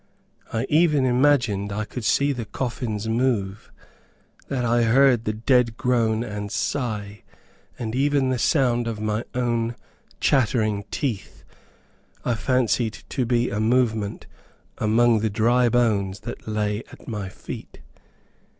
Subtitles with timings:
[0.51, 3.71] I even imagined I could see the coffins move
[4.47, 7.21] that I heard the dead groan and sigh
[7.77, 9.75] and even the sound of my own
[10.19, 11.43] chattering teeth,
[12.25, 14.25] I fancied to be a movement
[14.79, 17.79] among the dry bones that lay at my feet.